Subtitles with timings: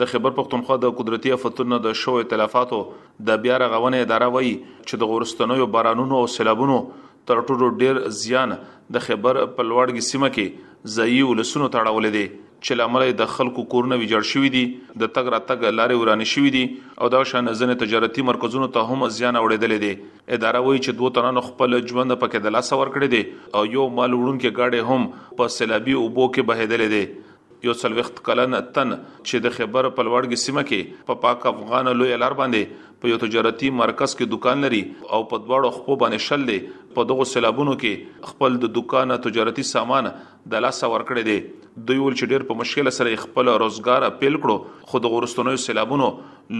[0.00, 2.78] د خبر پختونخوا د قدرتۍ افتونو د شوې تلفاتو
[3.26, 6.78] د بیا رغونې اداره وایي چې د غورستنوي بارانونو او سیلابونو
[7.30, 8.54] تر ټولو ډیر زیان
[8.96, 12.26] د خبر په لوړګي سیمه کې ځایي ولسونو تړاولې دي
[12.66, 14.62] چې لامل د خلکو کورونه ویجاړ شوې دي
[15.02, 16.62] د تګ راتګ لارې ورانې شوې دي
[17.00, 19.92] او دا شان ځنې تجارتي مرکزونو ته هم زیان اړېدل دي
[20.38, 23.22] اداره وایي چې دوه تنانو خپل ژوند پکې د لاس ور کړی دي
[23.60, 25.08] او یو مال وړونکې گاډي هم
[25.40, 27.04] په سیلابي اوبو کې بهېدل دي
[27.64, 32.16] یو څلوخت کلن تن چې د خبر په لوړګي سیمه کې په پاک افغان لوی
[32.22, 36.44] لار باندې په یو تجارتي مرکز کې دکان لري او په دواړو خپو باندې شل
[36.50, 36.58] دي
[36.98, 40.10] په دغه سیلابونو کې خپل د دکان تجارتي سامان
[40.54, 44.90] د لاس ورکړي دي دوی ول چې ډیر په مشکل سره خپل روزګار اپیل کړو
[44.92, 46.10] خو د غورستنوي سیلابونو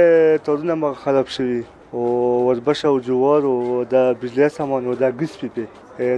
[0.48, 1.61] تورونه مخ خراب شوی
[1.92, 2.02] او
[2.48, 3.55] وربش او جوار او
[3.94, 5.67] د بجلی سامان او د ګس پی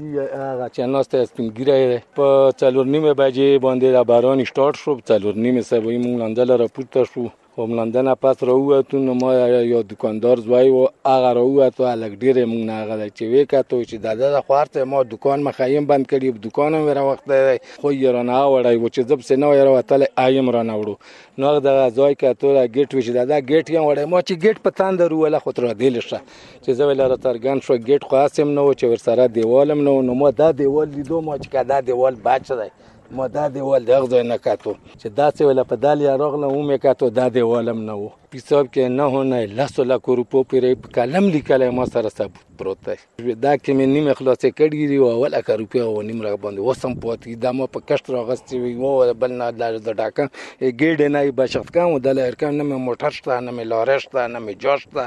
[0.49, 1.81] هغه چې ناست سپینګیری
[2.17, 2.27] په
[2.61, 6.43] څلور نیمه بجې باندې د باران شټارټ شو په څلور نیمه سبا یې مونږ لاندې
[6.61, 7.23] را پورته شو
[7.59, 12.43] عملاندن پس را ووتو نو ما یو دکاندار زوی و هغه را ووتو هلک ډېرې
[12.51, 15.65] موږ نه هغه دی چې ویې کتو چې د ده د خوارته ما دکان مخه
[15.75, 19.01] یم بند کړي دکان هم را وختی دی خو یې را نه وړی و چې
[19.09, 20.95] زه پسې نه وی راوتلی ایم را نه وړو
[21.37, 24.19] نو هغه دغه زوی کتو را ګیټ وی چې د ده ګیټ یم وړی ما
[24.27, 26.19] چې ګیټ په تندر ووله خو تر دې لشه
[26.63, 29.71] چې زه ویل را څرګند شو ګیټ خو هسې هم نه و چې ورسره دیوال
[29.71, 32.69] هم نه و نو ما دا دیوال لیدو ما چې که دا دیوال بچ دی
[33.11, 34.71] ما دا دیوال دغه ځای نه کاتو
[35.01, 37.93] چې دا څه ویله په دال یا راغله و مې کاتو دا دیوال هم نه
[38.01, 42.43] و حساب کې نه هونه لسو لکو روپو پورې په قلم لیکلی ما سره ثبوت
[42.59, 42.97] پروت دی
[43.45, 46.67] دا کې مې نیمې خلاصې کړي دي او اول اکه روپۍ او نیم را باندې
[46.67, 51.15] اوس هم پاتې دا ما په کشت راغستې وي و بل نه د ډاکه ګېډې
[51.17, 54.27] نه یې بشخت کم او د لرکم نه مې موټر شته نه مې لاره شته
[54.27, 55.03] نه مې جا شته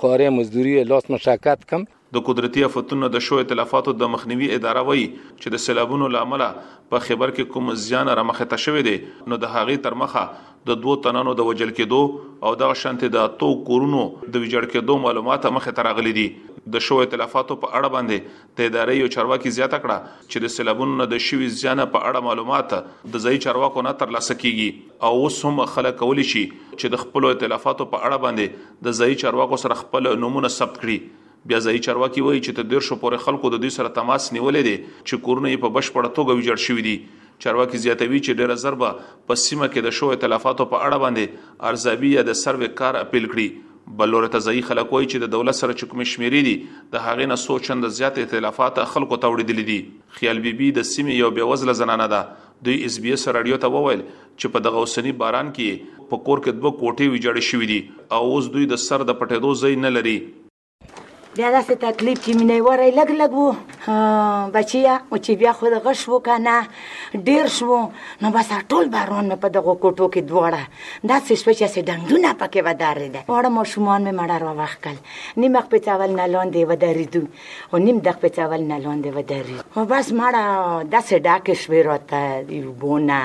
[0.00, 1.84] خوارې مزدوري لاس مشکت کم
[2.14, 6.44] د قدرتی افتونو د شوې تلفاتو د مخنیوي اداره وایي چې د سیلابونو لامل
[6.92, 8.92] په خبر کې کوم زیان را مخه ته شوې دي
[9.32, 10.22] نو د هغې تر مخه
[10.70, 14.04] د دوو تنانو د وجل کېدو او د شانتي د تو کورونو
[14.36, 16.26] د وجل کېدو معلومات مخه ته راغلي دي
[16.76, 21.06] د شوې تلفاتو په اړه باندې د ادارې یو چارواکي زیاته کړه چې د سیلابونو
[21.16, 22.74] د شوې زیان په اړه معلومات
[23.16, 27.28] د ځای چارواکو نه ترلاسه کیږي او اوس هم خلک کولی شي چې د خپل
[27.44, 31.00] تلفاتو په اړه باندې د ځای چارواکو سره خپل نمونه ثبت کړي
[31.44, 34.68] بیا ځای چارواکي وایي چې تر ډیر شو پورې خلکو د دې سره تماس نیولې
[34.68, 34.76] دي
[35.08, 36.96] چې کورنۍ په بشپړه توګه ویجړ شوې دي
[37.44, 42.12] چارواکي زیاتوي چې ډیره ضربه په سیمه کې د شو تلفاتو په اړه باندې ارزابي
[42.16, 45.76] یا د سروې کار اپیل کړي بلور ته ځای خلک وایي چې د دولت سره
[45.82, 46.54] چکم شمیرې دي
[46.94, 49.76] د هغې نه سوچند زیات تلفات خلکو ته وړي دي
[50.18, 52.24] خیال بیبي د سیمې یو بیوزله زنانه ده
[52.66, 56.42] دوی اس بي اس رادیو ته وویل چې په دغه اوسنی باران کې په کور
[56.46, 59.94] کې دوه کوټې ویجاړې شوې دي او اوس دوی د سر د پټېدو ځای نه
[59.96, 60.16] لري
[61.36, 63.50] بیا داسې تکلیف چې مینه وری لږ لږ وو
[64.56, 66.54] بچیا او چې بیا خو د غش وو که نه
[67.26, 67.92] ډېر شو
[68.22, 70.62] نو بس ټول باران مې په دغو کوټو کې دواړه
[71.10, 74.96] داسې شوه چې هسې ډنډونه پکې ودارېده واړه ماشومان مې مړه راوښکل
[75.44, 77.22] نیم خپې چاول نه لاندې ودرېدو
[77.72, 80.42] او نیم د خپې چاول نه لاندې ودرېدو او بس مړه
[80.94, 82.20] داسې ډاکې شوې راته
[82.62, 83.20] یوبونه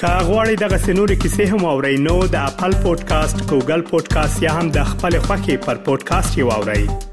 [0.00, 4.90] کاغوري دغه سنوري کیسې هم او رینو د خپل پودکاسټ ګوګل پودکاسټ یا هم د
[4.94, 7.07] خپل خاكي پر پودکاسټ یووړئ